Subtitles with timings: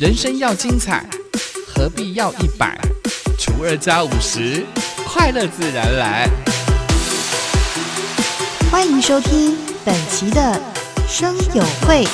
[0.00, 1.04] 人生要精彩，
[1.68, 2.74] 何必要一百
[3.38, 4.64] 除二加五十？
[5.06, 6.26] 快乐自然来。
[8.70, 10.58] 欢迎收听本期的
[11.06, 12.06] 生友会，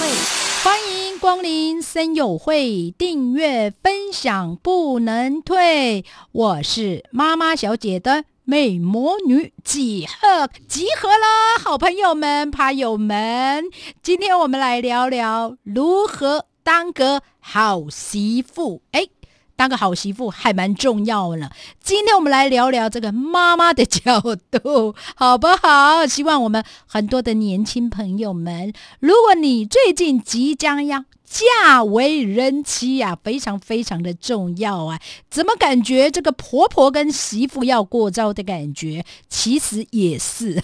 [0.64, 6.04] 欢迎光临森友会，订阅分享不能退。
[6.32, 13.62] 我是妈妈小姐的美魔女几何，集合啦，好朋友们、趴友们，
[14.02, 18.82] 今天我们来聊聊如何当个好媳妇。
[18.90, 19.06] 哎。
[19.58, 21.48] 当个好媳妇还蛮重要呢。
[21.82, 24.20] 今天我们来聊聊这个妈妈的角
[24.50, 26.06] 度，好不好？
[26.06, 35.00] 希望我们很多的年轻朋友们，如果你最近即将要嫁为人妻呀，非常非常的重要啊！
[35.30, 39.06] 怎么感觉这个婆婆跟媳妇要过招的感觉？
[39.30, 40.62] 其实也是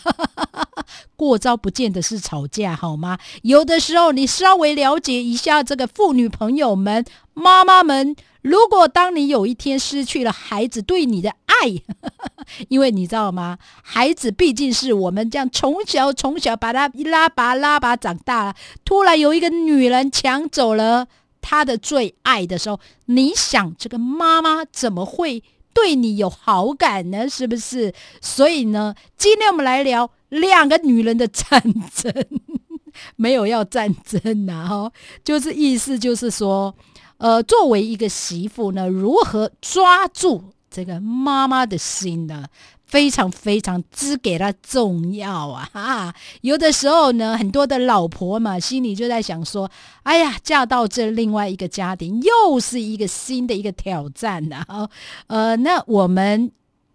[1.16, 3.18] 过招，不见得是吵架，好吗？
[3.42, 8.14] 有的时候你稍微了解一下这个妇女朋友们、妈妈们。
[8.42, 11.80] 如果当你有一天失去了孩子对你的爱，
[12.68, 13.56] 因为你知道吗？
[13.84, 21.06] 孩子毕竟是我们这样从小从小把他一拉拔拉拔长大了，突然有一个女人抢走了
[21.40, 27.28] 他的最爱的时候，你想这个妈妈怎么会对你有好感呢？
[27.28, 27.92] 是不是？
[28.20, 31.62] 所以呢，今天我们来聊两个女人的战
[31.94, 32.12] 争，
[33.16, 34.92] 没有要战争呐，哈，
[35.24, 36.74] 就是意思就是说。
[37.18, 42.46] 呃，作为一个媳妇呢，如何抓住这个妈妈的心呢？
[42.92, 45.66] 非常非常之给他重要啊！
[45.72, 49.70] 哈，有的时候呢，很多的老婆嘛，心里就在想说
[50.04, 54.66] ：“哎呀，嫁到这另外一个家庭，又是一个新的一个挑战呐。
[55.28, 56.52] ”呃，那我们。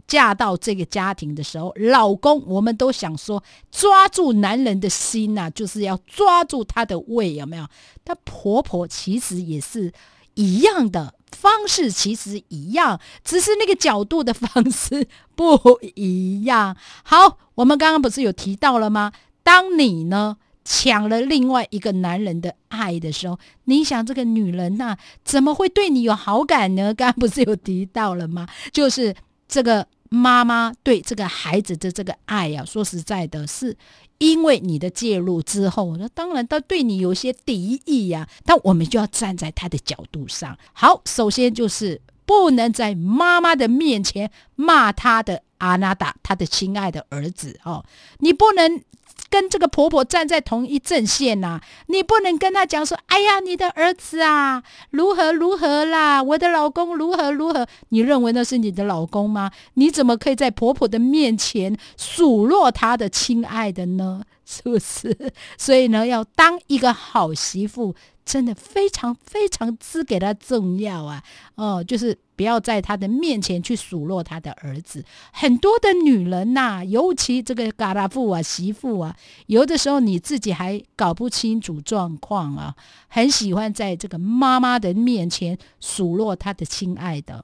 [0.07, 7.67] 嫁到这个家庭的时候，老公我们都想说抓住男人的心呐，就是要抓住他的胃，有没有？
[8.05, 9.91] 她婆婆其实也是
[10.35, 16.75] 一样的方式，其实一样，只是那个角度的方式不一样。
[17.03, 19.11] 好，我们刚刚不是有提到了吗？
[19.43, 26.93] 当你呢抢了另外一个男人的爱的时候，你想这个女人呐怎么会对你有好感呢？
[26.93, 28.47] 刚刚不是有提到了吗？
[28.73, 29.15] 就是
[29.47, 29.87] 这个。
[30.09, 33.75] 妈妈对这个孩子的这个爱呀，说实在的，是
[34.17, 38.27] 因为你的介入之后，那当然他对你有些敌意呀。
[38.45, 40.57] 但我们就要站在他的角度上。
[40.73, 47.85] 好，首先就是不能在妈妈的面前骂他的阿娜达，他的亲爱的儿子哦，
[48.19, 48.81] 你不能。
[49.29, 59.51] 跟这个婆婆站在同一阵线呐，你不能跟她讲说：“哎呀，你的儿子啊，如何如何啦，我的老公如何如何。”你认为那是你的老公吗？
[59.75, 64.23] 你怎么可以在婆婆的面前数落她的亲爱的呢？
[64.45, 65.31] 是不是？
[65.57, 67.95] 所以呢，要当一个好媳妇。
[68.27, 71.23] 真的非常非常之给她重要啊！
[71.55, 75.03] 哦，就是不要在他的面前去数落他的儿子。
[75.33, 79.17] 很多的女人呐，尤其这个嘎达妇啊、媳妇啊，
[79.47, 82.75] 有的时候你自己还搞不清楚状况啊，
[83.09, 87.43] 很喜欢在这个妈妈的面前数落他的亲爱的。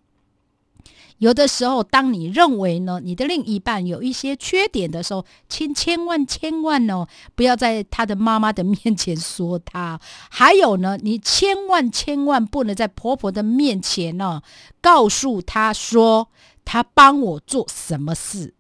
[1.24, 9.98] 有的时候，当你认为呢，你的另一半有一些缺点的时候，请千万千万哦，不要在他的妈妈的面前说他。
[10.30, 14.42] 还有呢，你千万千万不能在婆婆的面前呢，
[14.82, 16.28] 告诉他说
[16.66, 18.54] 他帮我做什么事，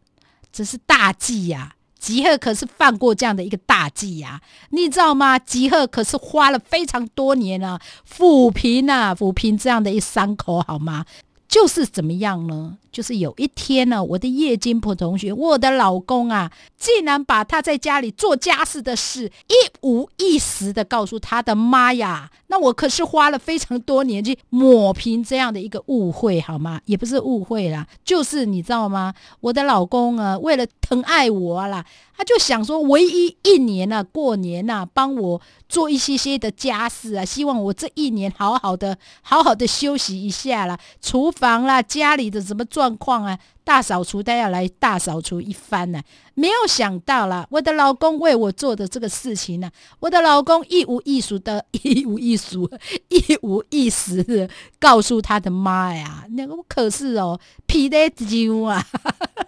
[0.50, 1.76] 这是大忌呀！
[2.00, 5.38] 吉赫可是犯过这样的一个大忌呀，你知道吗？
[5.38, 11.06] 吉赫可是花了非常多年啊，抚平啊，抚平这样的一伤口，好吗？
[11.54, 12.80] 就是怎么样呢？
[12.94, 22.30] 就是有一天呢，我的叶金普同学，我的老公啊，竟然把他在家里做家事的事一五一十的告诉他的妈呀！
[22.48, 26.80] 那我可是花了非常多年去抹平这样的一个误会，好吗？
[26.86, 29.14] 也不是误会啦，就是你知道吗？
[29.40, 31.84] 我的老公啊，为了疼爱我啦。
[32.16, 46.02] 他就想说，唯一一年呢，过年啊，帮我做一些些的家事啊，希望我这一年好好的、好好的休息一下啦，厨房啦，家里的什么状况啊，大扫除都要来大扫除一番呢。
[46.34, 49.72] 没有想到啦，我的老公为我做的这个事情呢，
[50.02, 52.70] 我的老公一无一数的，一无一数，
[53.08, 54.50] 一无一十的
[54.80, 58.86] 告诉他的妈呀，那个可是哦，皮得揪啊，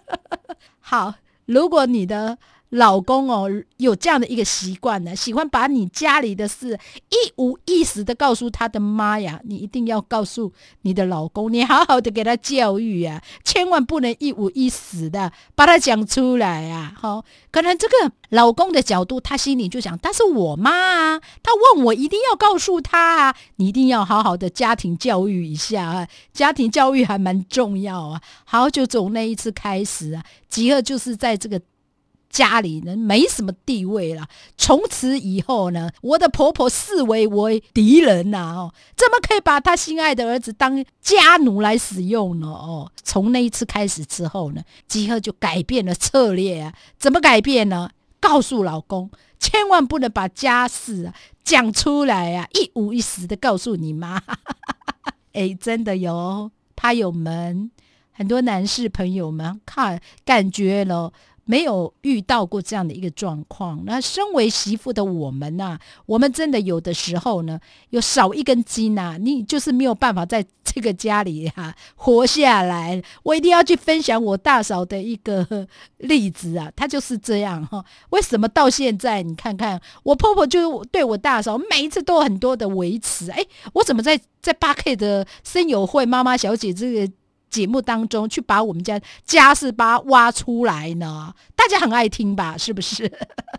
[0.80, 1.12] 好，
[1.44, 2.38] 如果你的。
[2.70, 6.78] 老公哦，有这样的一个习惯呢，喜欢把你家里的事
[7.10, 9.40] 一五一十的告诉他的妈呀。
[9.44, 10.52] 你一定要告诉
[10.82, 16.92] 你的老公，你好好的给他教育啊，千万不能一五一十的把他讲出来啊。
[16.98, 28.20] 好，可能这个老公的角度，他心里就想，他是我妈啊，他问我一定要告诉他啊，你一定要好好的家庭教育一下啊，家庭教育还蛮重要啊。
[28.44, 31.60] 好，就从那一次开始啊，吉尔就是在这个。
[32.28, 34.26] 家里人没什么地位了，
[34.58, 38.54] 从此以后呢，我的婆婆视为为敌人呐！
[38.56, 42.48] 哦，怎么可以把她心爱的儿子当家奴来使用呢？
[42.48, 46.74] 哦，从那一次开始之后呢，吉赫就改变了策略啊！
[46.98, 47.90] 怎么改变呢？
[48.20, 51.14] 告诉老公，千万不能把家事啊
[51.44, 54.20] 讲出来啊，一五一十的告诉你妈。
[55.32, 57.70] 哎，真的有，他有门，
[58.10, 61.12] 很多男士朋友们看感觉了。
[61.46, 63.82] 没有遇到过这样的一个状况。
[63.86, 67.58] 那身为媳妇的我们呐，我们真的有的时候呢，
[67.90, 73.02] 有少一根筋呐，你就是没有办法在这个家里哈活下来。
[73.22, 75.66] 我一定要去分享我大嫂的一个
[75.98, 77.84] 例子啊，她就是这样哈。
[78.10, 83.30] 为什么到现在你看看我婆婆就对我大嫂每一次都有很多的维持？
[83.30, 83.42] 哎，
[83.72, 87.12] 我怎么在在八 K 的生友会妈妈小姐这个？
[87.50, 92.56] 节目当中去把我们家家事把挖出来呢，大家很爱听吧？
[92.58, 93.10] 是不是？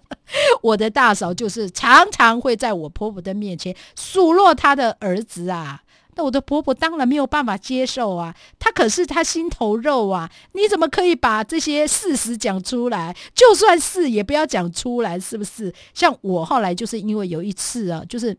[0.61, 5.81] 我的大嫂就是常常会在我婆婆的面前数落她的儿子啊，
[6.15, 13.15] 那我的婆婆当然没有办法接受啊，她可是她心头肉啊，你怎么可以把这些事实讲出来？
[13.33, 15.73] 就算是也不要讲出来，是不是？
[15.93, 18.37] 像我后来就是因为有一次啊，就是。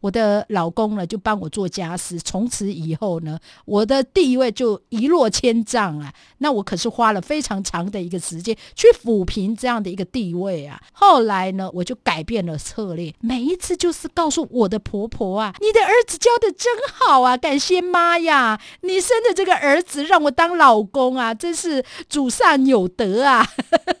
[0.00, 2.18] 我的老公呢，就帮我做家事。
[2.18, 6.12] 从此以后呢，我的地位就一落千丈啊！
[6.38, 10.80] 那我可是花了非常长的一个时间去抚平这样的一个地位啊。
[10.92, 18.60] 后来呢，我就改变了策略，每一次就是告诉我的婆婆啊：“你的儿子教的真好啊，感谢妈呀！
[18.82, 23.46] 你生的这个儿子让我当老公啊，真是祖上有德啊！”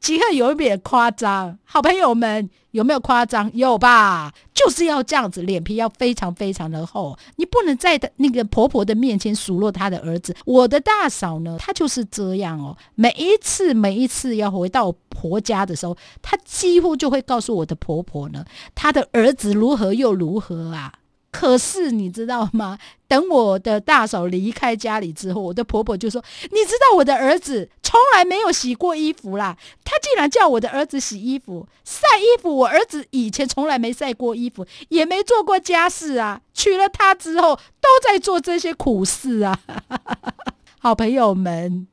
[0.00, 3.50] 即刻有一点夸张，好朋友们有没有夸张？
[3.54, 10.36] 有吧，就是要这样子，脸皮要非常非常的厚，你不能在那个婆婆的面前数落她的儿子。
[10.44, 18.44] 我的大嫂呢，她就是这样哦，每一次每一次要回到婆家的时候，她几乎就会告诉我的婆婆呢，
[18.74, 20.92] 她的儿子如何又如何啊。
[21.38, 22.78] 可是你知道吗？
[23.06, 32.56] 等我的大嫂离开家里之后，我的婆婆就说：“你知道我的儿子从来没有洗过衣服啦，他竟然叫我的儿子洗衣服、晒衣服。
[32.56, 36.40] 我儿子以前从来没晒过衣服，也没做过家事啊。
[36.54, 39.60] 娶了她之后，都在做这些苦事啊。
[40.80, 41.86] ”好朋友们。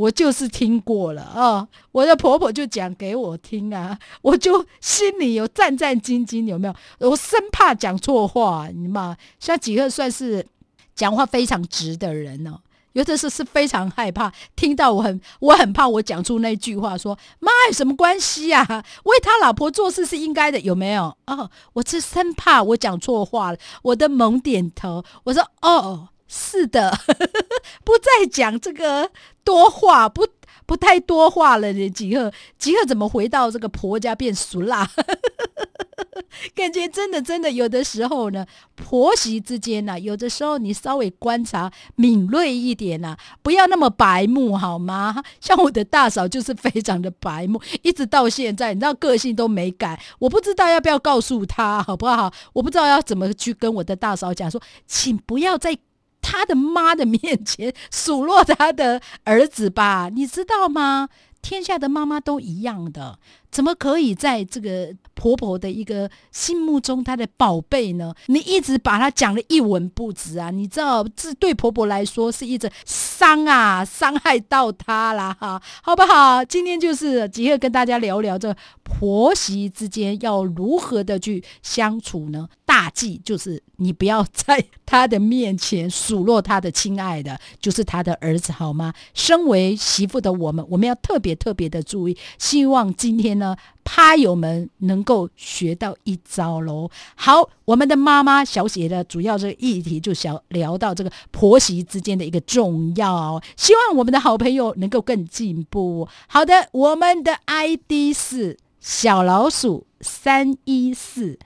[0.00, 6.66] 我就是听过了啊，我的婆婆就讲给我听啊， 我就心里有战战兢兢，有没
[6.98, 7.10] 有？
[7.10, 10.46] 我生怕讲错话，你妈像几个算是
[10.94, 12.58] 讲话非常直的人呢，
[12.94, 18.64] 有的时候是非常害怕听到我很我很怕我讲出那句话，说妈有什么关系啊？
[19.04, 21.14] 为他老婆做事是应该的，有没有？
[21.26, 26.08] 哦，我是生怕我讲错话了，我的猛点头，我说哦。
[26.32, 26.96] 是的，
[27.82, 29.10] 不再讲这个
[29.42, 30.28] 多话，不
[30.64, 31.72] 不太多话了。
[31.90, 34.88] 吉赫，吉赫怎么回到这个婆家变俗啦？
[36.54, 38.46] 感觉真的真的，有的时候呢，
[38.76, 45.22] 婆媳之间呢，有的时候你稍微观察敏锐一点呐，不要那么白目好吗？
[45.42, 50.00] 像我的大嫂就是非常的白目，一直到现在，你知道个性都没改。
[50.20, 52.32] 我不知道要不要告诉他好不好？
[52.54, 55.76] 我不知道要怎么去跟我的大嫂讲说，请不要再。
[56.20, 61.08] 他的妈的面前数落他的儿子吧， 你知道吗？
[61.42, 63.18] 天下的妈妈都一样的，
[63.50, 68.14] 怎么可以在这个婆婆的一个心目中，她的宝贝呢？
[68.26, 70.50] 你一直把她讲的一文不值啊！
[70.50, 76.44] 你知道，这对婆婆来说是一种伤啊，伤害到她了哈，好不好？
[76.44, 82.46] 今天就是吉克跟大家聊聊这婆媳之间要如何的去相处呢？
[82.80, 88.94] 大忌就是你不要在他的面前数落他的亲爱的，就是他的儿子，好吗？
[89.12, 92.16] 身为媳妇的我们，我们要特别特别的注意。
[92.38, 96.90] 希望今天呢，趴友们能够学到一招喽。
[97.16, 103.42] 好，我们的妈妈小姐的主要这个议题就想聊到这个婆媳之间的一个重要。
[103.58, 106.08] 希望我们的好朋友能够更进步。
[106.28, 111.38] 好的，我们的 ID 是小老鼠三一四。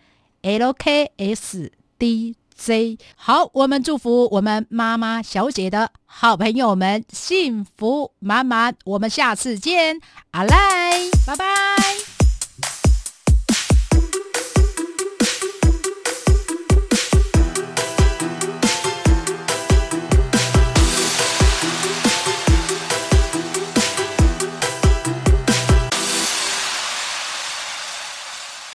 [0.44, 1.70] LKSDJ，
[3.16, 9.98] 好，我们祝福我们妈妈小姐的好朋友们幸福满满，我们下次见，
[10.32, 11.63] 阿赖，拜拜。